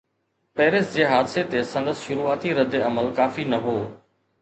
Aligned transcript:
Paris 0.59 0.87
جي 0.95 1.05
حادثي 1.11 1.43
تي 1.53 1.63
سندس 1.73 2.03
شروعاتي 2.07 2.57
رد 2.63 2.75
عمل 2.89 3.15
ڪافي 3.23 3.51
نه 3.55 3.65
هو. 3.69 3.81